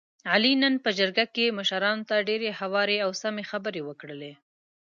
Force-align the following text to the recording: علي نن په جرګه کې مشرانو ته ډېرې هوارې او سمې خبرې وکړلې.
علي 0.31 0.53
نن 0.61 0.73
په 0.83 0.89
جرګه 0.99 1.25
کې 1.35 1.55
مشرانو 1.57 2.07
ته 2.09 2.15
ډېرې 2.29 2.49
هوارې 2.59 2.97
او 3.05 3.11
سمې 3.21 3.43
خبرې 3.51 3.81
وکړلې. 3.85 4.33